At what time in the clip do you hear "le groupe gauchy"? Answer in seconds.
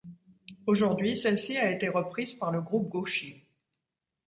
2.51-3.45